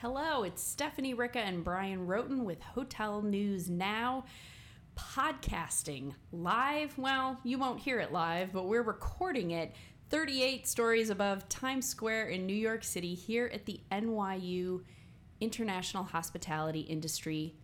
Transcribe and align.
Hello, 0.00 0.42
it's 0.42 0.62
Stephanie 0.62 1.14
Ricca 1.14 1.38
and 1.38 1.64
Bryan 1.64 2.06
Wroten 2.06 2.44
with 2.44 2.60
Hotel 2.60 3.22
News 3.22 3.70
Now. 3.70 4.26
Podcasting 4.94 6.12
live. 6.32 6.98
Well, 6.98 7.40
you 7.44 7.56
won't 7.56 7.80
hear 7.80 7.98
it 8.00 8.12
live, 8.12 8.52
but 8.52 8.66
we're 8.66 8.82
recording 8.82 9.52
it 9.52 9.74
38 10.10 10.68
stories 10.68 11.08
above 11.08 11.48
Times 11.48 11.88
Square 11.88 12.28
in 12.28 12.44
New 12.44 12.52
York 12.52 12.84
City 12.84 13.14
here 13.14 13.50
at 13.54 13.64
the 13.64 13.80
NYU 13.90 14.82
International 15.40 16.04
Hospitality 16.04 16.80
Industry 16.80 17.54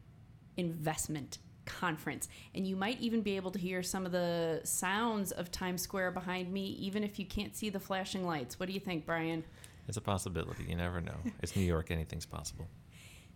Investment 0.56 1.36
Conference. 1.66 2.30
And 2.54 2.66
you 2.66 2.76
might 2.76 2.98
even 3.02 3.20
be 3.20 3.36
able 3.36 3.50
to 3.50 3.58
hear 3.58 3.82
some 3.82 4.06
of 4.06 4.12
the 4.12 4.62
sounds 4.64 5.32
of 5.32 5.50
Times 5.50 5.82
Square 5.82 6.12
behind 6.12 6.50
me, 6.50 6.64
even 6.80 7.04
if 7.04 7.18
you 7.18 7.26
can't 7.26 7.54
see 7.54 7.68
the 7.68 7.78
flashing 7.78 8.24
lights. 8.24 8.58
What 8.58 8.68
do 8.68 8.72
you 8.72 8.80
think, 8.80 9.04
Brian? 9.04 9.44
It's 9.88 9.96
a 9.96 10.00
possibility. 10.00 10.64
You 10.68 10.76
never 10.76 11.00
know. 11.00 11.16
It's 11.42 11.56
New 11.56 11.62
York. 11.62 11.90
Anything's 11.90 12.26
possible. 12.26 12.68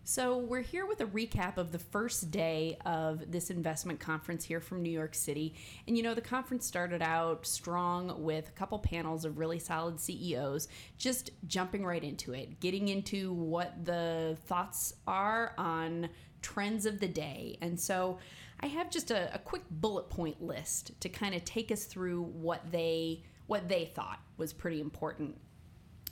So, 0.09 0.39
we're 0.39 0.63
here 0.63 0.87
with 0.87 1.01
a 1.01 1.07
recap 1.07 1.57
of 1.57 1.73
the 1.73 1.81
first 1.81 2.31
day 2.31 2.79
of 2.87 3.33
this 3.33 3.51
investment 3.51 3.99
conference 3.99 4.45
here 4.45 4.61
from 4.61 4.81
New 4.81 4.91
York 4.91 5.17
City. 5.17 5.57
And 5.89 5.97
you 5.97 6.05
know, 6.05 6.15
the 6.15 6.21
conference 6.21 6.65
started 6.65 7.03
out 7.03 7.45
strong 7.45 8.23
with 8.23 8.49
a 8.49 8.53
couple 8.53 8.79
panels 8.79 9.25
of 9.25 9.37
really 9.39 9.59
solid 9.59 9.99
CEOs, 9.99 10.69
just 10.97 11.31
jumping 11.49 11.85
right 11.85 12.05
into 12.05 12.33
it, 12.35 12.61
getting 12.61 12.87
into 12.87 13.33
what 13.33 13.85
the 13.85 14.39
thoughts 14.47 14.95
are 15.09 15.55
on 15.59 16.09
trends 16.41 16.87
of 16.87 17.01
the 17.01 17.09
day. 17.09 17.59
And 17.61 17.79
so, 17.79 18.19
I 18.61 18.67
have 18.69 18.91
just 18.91 19.11
a, 19.11 19.35
a 19.35 19.41
quick 19.41 19.65
bullet 19.71 20.09
point 20.09 20.41
list 20.41 20.93
to 21.01 21.09
kind 21.09 21.35
of 21.35 21.45
take 21.45 21.73
us 21.73 21.85
through 21.85 22.23
what 22.23 22.71
they 22.71 23.25
what 23.49 23.69
they 23.69 23.87
thought 23.87 24.21
was 24.37 24.53
pretty 24.53 24.81
important 24.81 25.37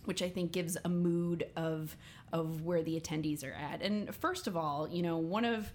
which 0.05 0.23
I 0.23 0.29
think 0.29 0.53
gives 0.53 0.77
a 0.85 0.89
mood 0.89 1.47
of 1.57 1.97
of 2.33 2.63
where 2.63 2.83
the 2.83 3.01
attendees 3.01 3.45
are 3.45 3.55
at. 3.55 3.81
And 3.83 4.15
first 4.15 4.47
of 4.47 4.57
all, 4.57 4.89
you 4.89 5.03
know, 5.03 5.19
one 5.19 5.45
of 5.45 5.73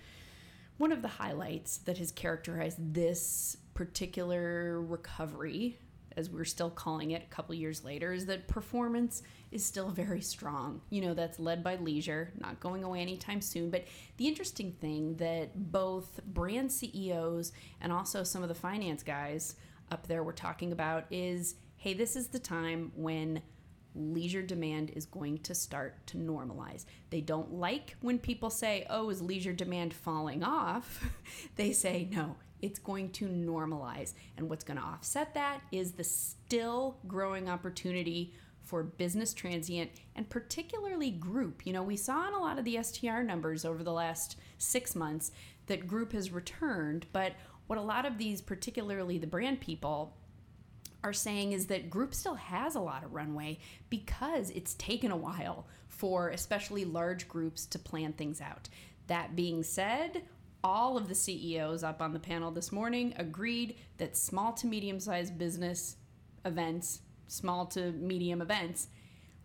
one 0.78 0.92
of 0.92 1.02
the 1.02 1.08
highlights 1.08 1.78
that 1.80 1.98
has 1.98 2.12
characterized 2.12 2.94
this 2.94 3.58
particular 3.74 4.82
recovery, 4.82 5.78
as 6.16 6.30
we're 6.30 6.46
still 6.46 6.70
calling 6.70 7.12
it 7.12 7.22
a 7.22 7.34
couple 7.34 7.54
years 7.54 7.84
later, 7.84 8.14
is 8.14 8.26
that 8.28 8.48
performance 8.48 9.22
is 9.52 9.64
still 9.64 9.90
very 9.90 10.22
strong. 10.22 10.82
You 10.90 11.02
know, 11.02 11.14
that's 11.14 11.38
led 11.40 11.64
by 11.64 11.76
leisure, 11.76 12.32
not 12.40 12.60
going 12.62 12.84
away 12.84 13.02
anytime 13.02 13.42
soon. 13.42 13.70
But 13.70 13.86
the 14.18 14.28
interesting 14.28 14.72
thing 14.72 15.16
that 15.18 15.72
both 15.72 16.22
brand 16.26 16.72
CEOs 16.72 17.52
and 17.82 17.92
also 17.92 18.24
some 18.24 18.42
of 18.42 18.50
the 18.50 18.56
finance 18.56 19.04
guys 19.04 19.56
up 19.92 20.08
there 20.08 20.24
were 20.24 20.34
talking 20.34 20.72
about 20.72 21.06
is 21.12 21.56
hey, 21.78 21.94
this 21.94 22.18
is 22.18 22.28
the 22.28 22.40
time 22.40 22.92
when 22.94 23.42
leisure 23.96 24.42
demand 24.42 24.92
is 24.92 25.06
going 25.06 25.40
to 25.40 25.56
start 25.56 26.06
to 26.08 26.18
normalize. 26.18 26.86
They 27.10 27.22
don't 27.22 27.54
like 27.54 27.96
when 28.02 28.20
people 28.20 28.50
say, 28.50 28.86
oh, 28.90 29.10
is 29.10 29.22
leisure 29.22 29.54
demand 29.54 29.94
falling 29.94 30.44
off? 30.44 31.06
they 31.56 31.72
say, 31.72 32.08
no, 32.12 32.36
it's 32.62 32.80
going 32.80 33.12
to 33.12 33.28
normalize. 33.28 34.14
And 34.38 34.50
what's 34.50 34.64
going 34.64 34.78
to 34.78 34.86
offset 34.86 35.34
that 35.34 35.62
is 35.72 35.94
the 35.94 36.04
still 36.04 36.98
growing 37.08 37.50
opportunity 37.50 38.34
for 38.62 38.84
business 38.84 39.34
transient 39.34 39.90
and 40.16 40.30
particularly 40.30 41.10
group. 41.10 41.66
You 41.66 41.74
know, 41.74 41.82
we 41.82 41.98
saw 41.98 42.28
in 42.28 42.36
a 42.36 42.40
lot 42.40 42.60
of 42.60 42.66
the 42.66 42.82
STR 42.82 43.22
numbers 43.22 43.66
over 43.66 43.84
the 43.84 43.92
last 43.92 44.38
six 44.60 44.96
months 44.96 45.32
that 45.66 45.88
group 45.88 46.12
has 46.14 46.32
returned, 46.32 47.08
but 47.12 47.34
what 47.66 47.80
a 47.80 47.82
lot 47.82 48.06
of 48.06 48.18
these, 48.18 48.42
particularly 48.42 49.18
the 49.18 49.28
brand 49.28 49.60
people, 49.60 50.16
are 51.04 51.14
saying 51.14 51.54
is 51.54 51.68
that 51.68 51.90
group 51.90 52.14
still 52.14 52.36
has 52.36 52.76
a 52.76 52.80
lot 52.80 53.04
of 53.04 53.14
runway 53.14 53.60
because 53.90 54.50
it's 54.52 54.74
taken 54.76 55.12
a 55.12 55.18
while 55.18 55.68
for 55.88 56.30
especially 56.30 56.86
large 56.86 57.28
groups 57.28 57.66
to 57.68 57.80
plan 57.80 58.14
things 58.14 58.42
out. 58.42 58.70
That 59.08 59.36
being 59.36 59.64
said, 59.64 60.24
all 60.64 60.98
of 60.98 61.08
the 61.08 61.16
CEOs 61.16 61.84
up 61.84 62.02
on 62.02 62.14
the 62.14 62.20
panel 62.20 62.52
this 62.52 62.72
morning 62.72 63.14
agreed 63.18 63.78
that 63.98 64.18
small 64.18 64.54
to 64.54 64.68
medium 64.68 65.00
sized 65.00 65.38
business 65.38 65.96
events, 66.46 67.02
small 67.28 67.66
to 67.68 67.92
medium 67.94 68.42
events, 68.42 68.88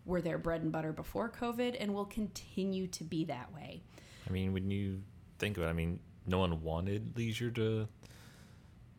were 0.05 0.21
their 0.21 0.37
bread 0.37 0.61
and 0.61 0.71
butter 0.71 0.91
before 0.91 1.29
COVID 1.29 1.77
and 1.79 1.93
will 1.93 2.05
continue 2.05 2.87
to 2.87 3.03
be 3.03 3.25
that 3.25 3.53
way. 3.53 3.81
I 4.27 4.31
mean, 4.31 4.53
when 4.53 4.69
you 4.69 5.01
think 5.39 5.57
about 5.57 5.67
it, 5.67 5.71
I 5.71 5.73
mean, 5.73 5.99
no 6.27 6.39
one 6.39 6.61
wanted 6.61 7.17
leisure 7.17 7.51
to, 7.51 7.87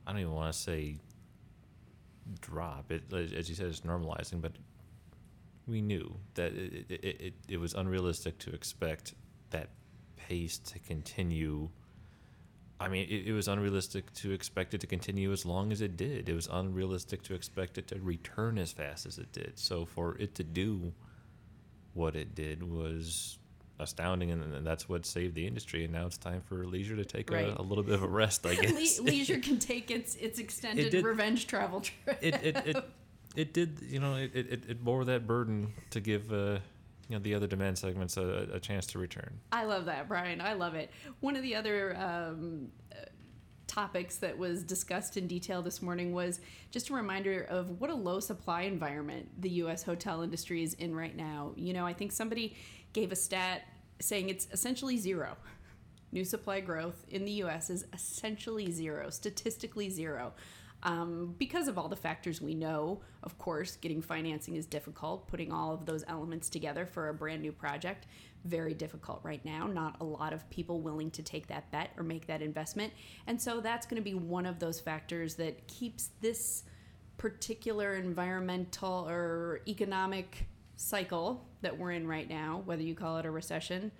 I 0.06 0.12
don't 0.12 0.20
even 0.20 0.34
want 0.34 0.52
to 0.52 0.58
say 0.58 0.96
drop. 2.40 2.90
It, 2.90 3.12
as 3.12 3.48
you 3.48 3.54
said, 3.54 3.66
it's 3.66 3.80
normalizing, 3.80 4.40
but 4.40 4.52
we 5.66 5.80
knew 5.80 6.16
that 6.34 6.52
it, 6.52 6.86
it, 6.88 7.04
it, 7.20 7.34
it 7.48 7.56
was 7.58 7.74
unrealistic 7.74 8.38
to 8.38 8.54
expect 8.54 9.14
that 9.50 9.70
pace 10.16 10.58
to 10.58 10.78
continue. 10.78 11.68
I 12.78 12.88
mean, 12.88 13.06
it, 13.08 13.28
it 13.28 13.32
was 13.32 13.48
unrealistic 13.48 14.12
to 14.14 14.32
expect 14.32 14.74
it 14.74 14.80
to 14.82 14.86
continue 14.86 15.32
as 15.32 15.44
long 15.44 15.72
as 15.72 15.80
it 15.80 15.96
did. 15.96 16.28
It 16.28 16.34
was 16.34 16.48
unrealistic 16.50 17.22
to 17.24 17.34
expect 17.34 17.78
it 17.78 17.88
to 17.88 17.98
return 17.98 18.58
as 18.58 18.72
fast 18.72 19.06
as 19.06 19.18
it 19.18 19.32
did. 19.32 19.58
So 19.58 19.84
for 19.84 20.16
it 20.18 20.34
to 20.36 20.44
do 20.44 20.92
what 21.94 22.14
it 22.14 22.34
did 22.34 22.62
was 22.62 23.38
astounding, 23.78 24.30
and 24.30 24.66
that's 24.66 24.88
what 24.88 25.06
saved 25.06 25.34
the 25.34 25.46
industry. 25.46 25.84
And 25.84 25.92
now 25.92 26.06
it's 26.06 26.18
time 26.18 26.40
for 26.40 26.64
leisure 26.66 26.96
to 26.96 27.04
take 27.04 27.30
right. 27.30 27.48
a, 27.48 27.60
a, 27.60 27.62
little 27.62 27.84
bit 27.84 27.94
of 27.94 28.02
a 28.02 28.08
rest, 28.08 28.46
I 28.46 28.54
guess. 28.60 28.98
Le- 28.98 29.04
leisure 29.04 29.38
can 29.38 29.58
take 29.60 29.90
its 29.90 30.14
its 30.16 30.38
extended 30.38 30.86
it 30.86 30.90
did, 30.90 31.04
revenge 31.04 31.46
travel 31.46 31.80
trip. 31.80 32.18
It, 32.20 32.34
it, 32.34 32.56
it, 32.66 32.84
it, 33.36 33.54
did, 33.54 33.80
you 33.82 34.00
know, 34.00 34.14
it, 34.16 34.34
it, 34.34 34.62
it 34.68 34.84
bore 34.84 35.04
that 35.04 35.26
burden 35.26 35.72
to 35.90 36.00
give. 36.00 36.32
Uh, 36.32 36.58
you 37.08 37.14
know 37.14 37.22
the 37.22 37.36
other 37.36 37.46
demand 37.46 37.78
segments 37.78 38.16
a, 38.16 38.48
a, 38.54 38.58
chance 38.58 38.84
to 38.88 38.98
return. 38.98 39.38
I 39.52 39.62
love 39.62 39.84
that, 39.84 40.08
Bryan. 40.08 40.40
I 40.40 40.54
love 40.54 40.74
it. 40.74 40.90
One 41.20 41.36
of 41.36 41.42
the 41.42 41.54
other 41.54 41.96
um, 41.96 42.72
topics 43.76 44.16
that 44.16 44.38
was 44.38 44.62
discussed 44.62 45.18
in 45.18 45.26
detail 45.26 45.60
this 45.60 45.82
morning 45.82 46.14
was 46.14 46.40
just 46.70 46.88
a 46.88 46.94
reminder 46.94 47.46
of 47.50 47.78
what 47.78 47.90
a 47.90 47.94
low 47.94 48.18
supply 48.20 48.62
environment 48.62 49.28
the 49.42 49.50
U.S. 49.62 49.82
hotel 49.82 50.22
industry 50.22 50.62
is 50.62 50.72
in 50.74 50.96
right 50.96 51.14
now. 51.14 51.52
You 51.56 51.74
know, 51.74 51.84
I 51.84 51.92
think 51.92 52.10
somebody 52.10 52.56
gave 52.94 53.12
a 53.12 53.16
stat 53.16 53.68
saying 54.00 54.30
it's 54.30 54.48
essentially 54.50 54.96
zero. 54.96 55.36
New 56.10 56.24
supply 56.24 56.60
growth 56.60 57.04
in 57.10 57.26
the 57.26 57.32
US 57.42 57.68
is 57.68 57.84
essentially 57.92 58.70
zero, 58.70 59.10
statistically 59.10 59.90
zero. 59.90 60.32
Um, 60.86 61.34
because 61.36 61.66
of 61.66 61.78
all 61.78 61.88
the 61.88 61.96
factors 61.96 62.40
we 62.40 62.54
know, 62.54 63.00
of 63.24 63.36
course, 63.38 63.76
getting 63.76 64.00
financing 64.00 64.54
is 64.54 64.66
difficult. 64.66 65.26
Putting 65.26 65.52
all 65.52 65.74
of 65.74 65.84
those 65.84 66.04
elements 66.06 66.48
together 66.48 66.86
for 66.86 67.08
a 67.08 67.14
brand 67.14 67.42
new 67.42 67.50
project, 67.50 68.06
very 68.44 68.72
difficult 68.72 69.18
right 69.24 69.44
now. 69.44 69.66
Not 69.66 69.96
a 70.00 70.04
lot 70.04 70.32
of 70.32 70.48
people 70.48 70.80
willing 70.80 71.10
to 71.10 71.24
take 71.24 71.48
that 71.48 71.72
bet 71.72 71.90
or 71.96 72.04
make 72.04 72.28
that 72.28 72.40
investment. 72.40 72.92
And 73.26 73.42
so 73.42 73.60
that's 73.60 73.84
going 73.84 74.00
to 74.00 74.04
be 74.04 74.14
one 74.14 74.46
of 74.46 74.60
those 74.60 74.78
factors 74.78 75.34
that 75.34 75.66
keeps 75.66 76.10
this 76.20 76.62
particular 77.18 77.96
environmental 77.96 79.08
or 79.08 79.62
economic 79.66 80.46
cycle 80.76 81.48
that 81.62 81.76
we're 81.76 81.92
in 81.92 82.06
right 82.06 82.28
now, 82.28 82.62
whether 82.64 82.82
you 82.82 82.94
call 82.94 83.18
it 83.18 83.26
a 83.26 83.30
recession, 83.30 83.90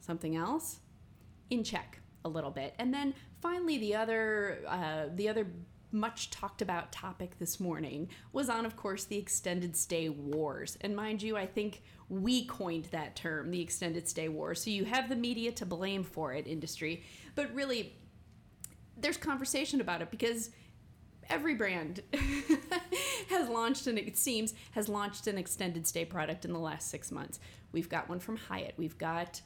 something 0.00 0.36
else, 0.36 0.78
in 1.50 1.64
check 1.64 1.98
a 2.24 2.28
little 2.28 2.52
bit. 2.52 2.74
And 2.78 2.94
then 2.94 3.14
finally, 3.40 3.78
the 3.78 3.96
other 3.96 4.60
uh, 4.68 5.06
the 5.14 5.28
other 5.28 5.46
much 5.94 6.30
talked 6.30 6.60
about 6.60 6.92
topic 6.92 7.38
this 7.38 7.58
morning 7.58 8.08
was 8.32 8.50
on, 8.50 8.66
of 8.66 8.76
course, 8.76 9.04
the 9.04 9.16
extended 9.16 9.76
stay 9.76 10.08
wars. 10.08 10.76
And 10.80 10.94
mind 10.94 11.22
you, 11.22 11.36
I 11.36 11.46
think 11.46 11.82
we 12.08 12.44
coined 12.46 12.86
that 12.86 13.16
term, 13.16 13.50
the 13.50 13.60
extended 13.60 14.08
stay 14.08 14.28
war. 14.28 14.54
So 14.54 14.70
you 14.70 14.84
have 14.84 15.08
the 15.08 15.16
media 15.16 15.52
to 15.52 15.64
blame 15.64 16.04
for 16.04 16.34
it, 16.34 16.46
industry, 16.46 17.04
but 17.34 17.54
really, 17.54 17.94
there's 18.96 19.16
conversation 19.16 19.80
about 19.80 20.02
it 20.02 20.10
because 20.10 20.50
every 21.30 21.54
brand 21.54 22.00
has 23.30 23.48
launched 23.48 23.86
and 23.86 23.98
it 23.98 24.16
seems 24.16 24.54
has 24.72 24.88
launched 24.88 25.26
an 25.26 25.38
extended 25.38 25.86
stay 25.86 26.04
product 26.04 26.44
in 26.44 26.52
the 26.52 26.58
last 26.58 26.90
six 26.90 27.10
months 27.10 27.40
we've 27.72 27.88
got 27.88 28.08
one 28.08 28.20
from 28.20 28.36
hyatt 28.36 28.74
we've 28.76 28.98
got 28.98 29.40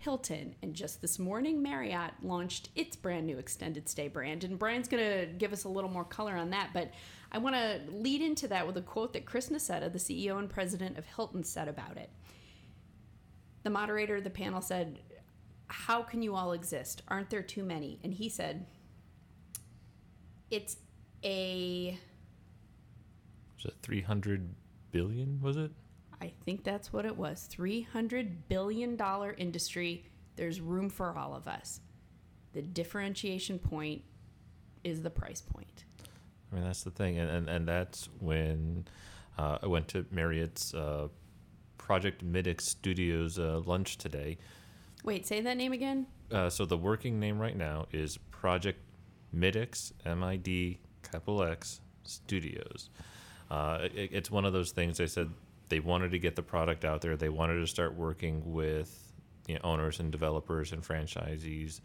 hilton. 0.00 0.54
And 0.62 0.74
just 0.74 1.00
this 1.00 1.18
morning 1.18 1.62
marriott 1.62 2.12
launched 2.22 2.70
its 2.74 2.96
brand 2.96 3.26
new 3.26 3.38
extended 3.38 3.88
stay 3.88 4.08
brand. 4.08 4.44
And 4.44 4.58
bryan's 4.58 4.88
going 4.88 5.02
to 5.04 5.26
give 5.26 5.52
us 5.52 5.64
a 5.64 5.68
little 5.68 5.90
more 5.90 6.04
color 6.04 6.34
on 6.34 6.50
that 6.50 6.70
but 6.72 6.90
i 7.30 7.38
want 7.38 7.54
to 7.54 7.80
lead 7.90 8.22
into 8.22 8.48
that 8.48 8.66
with 8.66 8.76
a 8.78 8.82
quote 8.82 9.12
that 9.12 9.26
chris 9.26 9.50
nassetta 9.50 9.92
the 9.92 9.98
ceo 9.98 10.38
and 10.38 10.48
president 10.48 10.98
of 10.98 11.04
hilton 11.04 11.44
said 11.44 11.68
about 11.68 11.96
it. 11.96 12.10
The 13.62 13.70
moderator 13.70 14.16
of 14.16 14.24
the 14.24 14.30
panel 14.30 14.62
said 14.62 15.00
how 15.68 16.02
can 16.02 16.20
you 16.20 16.34
all 16.34 16.52
exist? 16.52 17.02
Aren't 17.06 17.30
there 17.30 17.42
too 17.42 17.62
many? 17.62 18.00
And 18.02 18.12
he 18.12 18.28
said 18.28 18.66
it's 20.50 20.78
a 21.22 21.98
was 23.56 23.66
it 23.66 23.74
300 23.82 24.54
billion 24.90 25.40
was 25.42 25.56
it 25.56 25.70
i 26.20 26.32
think 26.44 26.64
that's 26.64 26.92
what 26.92 27.04
it 27.04 27.16
was 27.16 27.46
300 27.50 28.48
billion 28.48 28.96
dollar 28.96 29.34
industry 29.38 30.04
there's 30.36 30.60
room 30.60 30.88
for 30.88 31.16
all 31.16 31.34
of 31.34 31.46
us 31.48 31.80
the 32.52 32.62
differentiation 32.62 33.58
point 33.58 34.02
is 34.84 35.02
the 35.02 35.10
price 35.10 35.40
point 35.40 35.84
i 36.50 36.54
mean 36.54 36.64
that's 36.64 36.82
the 36.82 36.90
thing 36.90 37.18
and 37.18 37.30
and, 37.30 37.48
and 37.48 37.68
that's 37.68 38.08
when 38.18 38.84
uh, 39.38 39.58
i 39.62 39.66
went 39.66 39.88
to 39.88 40.04
marriott's 40.10 40.74
uh, 40.74 41.08
Project 41.90 42.24
MidX 42.24 42.60
Studios 42.60 43.36
uh, 43.36 43.62
lunch 43.64 43.98
today. 43.98 44.38
Wait, 45.02 45.26
say 45.26 45.40
that 45.40 45.56
name 45.56 45.72
again. 45.72 46.06
Uh, 46.30 46.48
so 46.48 46.64
the 46.64 46.76
working 46.76 47.18
name 47.18 47.40
right 47.40 47.56
now 47.56 47.86
is 47.90 48.16
Project 48.30 48.78
MidX, 49.34 49.92
M 50.06 50.22
I 50.22 50.36
D 50.36 50.78
capital 51.02 51.42
X 51.42 51.80
Studios. 52.04 52.90
Uh, 53.50 53.88
it, 53.92 54.10
it's 54.12 54.30
one 54.30 54.44
of 54.44 54.52
those 54.52 54.70
things 54.70 54.98
they 54.98 55.08
said 55.08 55.30
they 55.70 55.80
wanted 55.80 56.10
to 56.10 56.18
get 56.18 56.36
the 56.36 56.42
product 56.42 56.84
out 56.84 57.00
there. 57.00 57.16
They 57.16 57.28
wanted 57.28 57.60
to 57.60 57.66
start 57.66 57.94
working 57.94 58.52
with 58.52 59.12
you 59.46 59.54
know, 59.54 59.60
owners 59.64 60.00
and 60.00 60.12
developers 60.12 60.72
and 60.72 60.82
franchisees, 60.82 61.80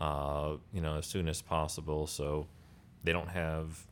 uh, 0.00 0.54
you 0.72 0.80
know, 0.80 0.96
as 0.96 1.06
soon 1.06 1.28
as 1.28 1.42
possible. 1.42 2.06
So 2.06 2.46
they 3.04 3.12
don't 3.12 3.28
have 3.28 3.86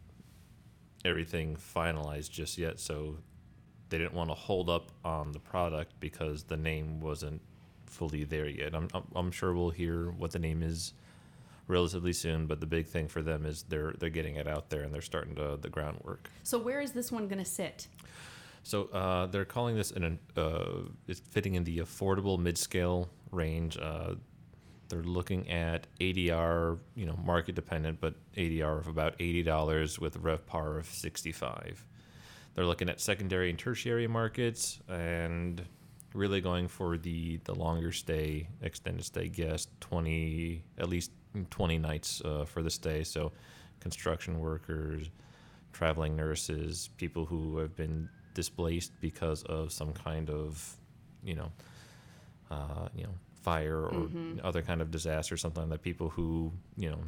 everything 1.04 1.56
finalized 1.56 2.30
just 2.30 2.56
yet. 2.56 2.80
So 2.80 3.18
they 3.88 3.98
didn't 3.98 4.14
want 4.14 4.30
to 4.30 4.34
hold 4.34 4.70
up 4.70 4.90
on 5.04 5.32
the 5.32 5.38
product 5.38 5.92
because 6.00 6.44
the 6.44 6.56
name 6.56 7.00
wasn't 7.00 7.40
fully 7.86 8.24
there 8.24 8.48
yet. 8.48 8.74
I'm, 8.74 8.88
I'm, 9.14 9.30
sure 9.30 9.54
we'll 9.54 9.70
hear 9.70 10.10
what 10.10 10.32
the 10.32 10.38
name 10.38 10.62
is 10.62 10.92
relatively 11.68 12.12
soon, 12.12 12.46
but 12.46 12.60
the 12.60 12.66
big 12.66 12.86
thing 12.86 13.08
for 13.08 13.22
them 13.22 13.46
is 13.46 13.64
they're 13.64 13.94
they're 13.98 14.10
getting 14.10 14.36
it 14.36 14.48
out 14.48 14.70
there 14.70 14.82
and 14.82 14.92
they're 14.92 15.00
starting 15.00 15.34
to 15.36 15.56
the 15.60 15.68
groundwork. 15.68 16.30
So 16.42 16.58
where 16.58 16.80
is 16.80 16.92
this 16.92 17.12
one 17.12 17.28
going 17.28 17.38
to 17.38 17.44
sit? 17.44 17.86
So 18.66 18.86
uh, 18.86 19.26
they're 19.26 19.44
calling 19.44 19.76
this 19.76 19.92
an 19.92 20.18
uh, 20.36 20.88
it's 21.06 21.20
fitting 21.20 21.54
in 21.54 21.62
the 21.62 21.78
affordable 21.78 22.36
mid-scale 22.36 23.08
range. 23.30 23.78
Uh, 23.78 24.16
they're 24.88 25.04
looking 25.04 25.48
at 25.48 25.86
ADR, 26.00 26.76
you 26.96 27.06
know, 27.06 27.16
market 27.24 27.54
dependent, 27.54 28.00
but 28.00 28.14
ADR 28.34 28.80
of 28.80 28.88
about 28.88 29.14
eighty 29.20 29.44
dollars 29.44 30.00
with 30.00 30.20
RevPAR 30.20 30.80
of 30.80 30.86
sixty-five. 30.86 31.86
They're 32.56 32.66
looking 32.66 32.88
at 32.88 33.00
secondary 33.00 33.50
and 33.50 33.58
tertiary 33.58 34.08
markets 34.08 34.80
and 34.88 35.62
really 36.12 36.40
going 36.40 36.66
for 36.66 36.98
the 36.98 37.36
the 37.44 37.54
longer 37.54 37.92
stay, 37.92 38.48
extended 38.62 39.04
stay 39.04 39.28
guest, 39.28 39.68
twenty 39.78 40.64
at 40.76 40.88
least 40.88 41.12
20 41.50 41.78
nights 41.78 42.20
uh, 42.24 42.44
for 42.44 42.64
the 42.64 42.70
stay. 42.70 43.04
So, 43.04 43.30
construction 43.78 44.40
workers, 44.40 45.08
traveling 45.72 46.16
nurses, 46.16 46.88
people 46.96 47.26
who 47.26 47.58
have 47.58 47.76
been 47.76 48.08
displaced 48.36 48.92
because 49.00 49.42
of 49.44 49.72
some 49.72 49.92
kind 49.92 50.28
of, 50.30 50.76
you 51.24 51.34
know, 51.34 51.50
uh, 52.50 52.88
you 52.94 53.02
know, 53.04 53.14
fire 53.42 53.80
or 53.80 54.08
Mhm. 54.08 54.40
other 54.44 54.60
kind 54.62 54.80
of 54.82 54.90
disaster, 54.90 55.36
something 55.36 55.68
that. 55.70 55.82
People 55.82 56.10
who, 56.10 56.52
you 56.76 56.90
know, 56.90 57.00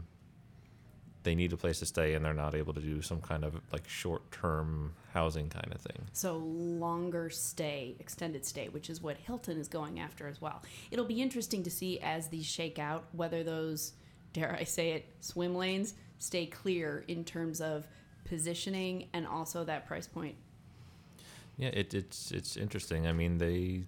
they 1.24 1.34
need 1.34 1.52
a 1.52 1.56
place 1.56 1.80
to 1.80 1.86
stay 1.86 2.14
and 2.14 2.24
they're 2.24 2.32
not 2.32 2.54
able 2.54 2.72
to 2.72 2.80
do 2.80 3.02
some 3.02 3.20
kind 3.20 3.44
of 3.44 3.60
like 3.72 3.86
short-term 3.88 4.94
housing 5.12 5.50
kind 5.50 5.72
of 5.74 5.80
thing. 5.80 6.06
So 6.12 6.38
longer 6.38 7.28
stay, 7.28 7.96
extended 7.98 8.46
stay, 8.46 8.68
which 8.68 8.88
is 8.88 9.02
what 9.02 9.16
Hilton 9.18 9.58
is 9.58 9.68
going 9.68 10.00
after 10.00 10.26
as 10.26 10.40
well. 10.40 10.62
It'll 10.90 11.04
be 11.04 11.20
interesting 11.20 11.62
to 11.64 11.70
see 11.70 12.00
as 12.00 12.28
these 12.28 12.46
shake 12.46 12.78
out 12.78 13.04
whether 13.12 13.44
those, 13.44 13.92
dare 14.32 14.54
I 14.54 14.64
say 14.64 14.92
it, 14.92 15.04
swim 15.20 15.54
lanes 15.54 15.94
stay 16.18 16.46
clear 16.46 17.04
in 17.08 17.24
terms 17.24 17.60
of 17.60 17.86
positioning 18.24 19.08
and 19.12 19.26
also 19.26 19.64
that 19.64 19.86
price 19.86 20.06
point. 20.06 20.36
Yeah, 21.58 21.68
it, 21.72 21.92
it's 21.94 22.30
it's 22.30 22.56
interesting. 22.56 23.06
I 23.06 23.12
mean, 23.12 23.38
they. 23.38 23.84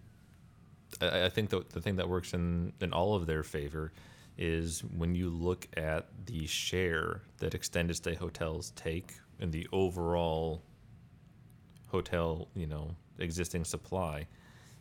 I, 1.01 1.25
I 1.25 1.29
think 1.29 1.51
the 1.51 1.65
the 1.71 1.81
thing 1.81 1.97
that 1.97 2.09
works 2.09 2.35
in 2.35 2.73
in 2.81 2.93
all 2.93 3.15
of 3.15 3.27
their 3.27 3.43
favor 3.43 3.93
is 4.39 4.81
when 4.85 5.15
you 5.15 5.29
look 5.31 5.69
at 5.77 6.09
the 6.27 6.47
share 6.47 7.23
that 7.39 7.55
extended 7.55 7.95
stay 7.97 8.15
hotels 8.15 8.73
take 8.77 9.15
in 9.39 9.51
the 9.51 9.69
overall 9.73 10.63
hotel, 11.89 12.49
you 12.55 12.67
know, 12.67 12.95
existing 13.19 13.65
supply, 13.65 14.27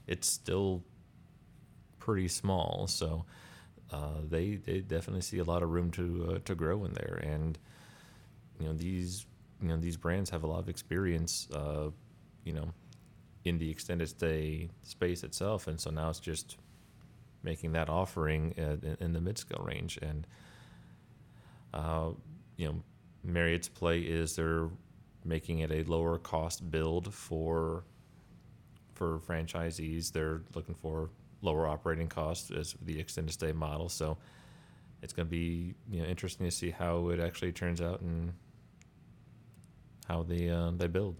it's 0.07 0.27
still 0.27 0.83
pretty 1.99 2.27
small. 2.27 2.87
So 2.87 3.25
uh, 3.91 4.21
they 4.29 4.55
they 4.55 4.79
definitely 4.81 5.21
see 5.21 5.39
a 5.39 5.43
lot 5.43 5.63
of 5.63 5.69
room 5.69 5.91
to 5.91 6.33
uh, 6.35 6.39
to 6.45 6.55
grow 6.55 6.85
in 6.85 6.93
there, 6.93 7.19
and 7.23 7.57
you 8.59 8.67
know 8.67 8.73
these 8.73 9.25
you 9.61 9.67
know 9.69 9.77
these 9.77 9.97
brands 9.97 10.29
have 10.29 10.43
a 10.43 10.47
lot 10.47 10.59
of 10.59 10.69
experience. 10.69 11.47
Uh, 11.53 11.89
you 12.43 12.53
know, 12.53 12.73
in 13.45 13.57
the 13.57 13.69
extended 13.69 14.09
stay 14.09 14.69
space 14.83 15.23
itself, 15.23 15.67
and 15.67 15.79
so 15.79 15.89
now 15.89 16.09
it's 16.09 16.19
just 16.19 16.57
making 17.43 17.71
that 17.71 17.89
offering 17.89 18.51
in, 18.57 18.97
in 18.99 19.13
the 19.13 19.21
mid 19.21 19.37
scale 19.37 19.63
range. 19.63 19.97
And 20.01 20.27
uh, 21.73 22.09
you 22.57 22.67
know, 22.67 22.83
Marriott's 23.23 23.69
play 23.69 23.99
is 23.99 24.35
they're 24.35 24.69
making 25.23 25.59
it 25.59 25.71
a 25.71 25.83
lower 25.83 26.17
cost 26.17 26.69
build 26.69 27.13
for 27.13 27.83
for 28.93 29.19
franchisees. 29.19 30.11
They're 30.11 30.41
looking 30.55 30.75
for 30.75 31.09
lower 31.41 31.67
operating 31.67 32.07
costs 32.07 32.51
as 32.51 32.75
the 32.83 32.99
extended 32.99 33.31
stay 33.31 33.53
model. 33.53 33.87
So 33.87 34.17
it's 35.01 35.13
going 35.13 35.27
to 35.27 35.31
be 35.31 35.73
you 35.89 36.01
know 36.01 36.07
interesting 36.07 36.45
to 36.45 36.51
see 36.51 36.71
how 36.71 37.09
it 37.09 37.19
actually 37.19 37.51
turns 37.51 37.81
out 37.81 38.01
and 38.01 38.33
how 40.07 40.23
they 40.23 40.49
uh, 40.49 40.71
they 40.71 40.87
build. 40.87 41.15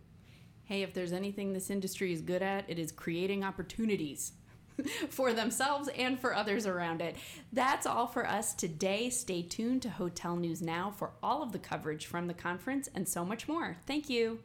Hey, 0.69 0.83
if 0.83 0.93
there's 0.93 1.13
anything 1.13 1.51
this 1.51 1.71
industry 1.71 2.13
is 2.13 2.21
good 2.21 2.43
at, 2.43 2.69
it 2.69 2.77
is 2.77 2.91
creating 2.91 3.43
opportunities 3.43 4.33
for 5.09 5.33
themselves 5.33 5.89
and 5.97 6.19
for 6.19 6.35
others 6.35 6.67
around 6.67 7.01
it. 7.01 7.15
That's 7.51 7.87
all 7.87 8.05
for 8.05 8.27
us 8.27 8.53
today. 8.53 9.09
Stay 9.09 9.41
tuned 9.41 9.81
to 9.81 9.89
Hotel 9.89 10.35
News 10.35 10.61
Now 10.61 10.91
for 10.91 11.09
all 11.23 11.41
of 11.41 11.53
the 11.53 11.57
coverage 11.57 12.05
from 12.05 12.27
the 12.27 12.35
conference 12.35 12.87
and 12.93 13.09
so 13.09 13.25
much 13.25 13.47
more. 13.47 13.77
Thank 13.87 14.11
you. 14.11 14.41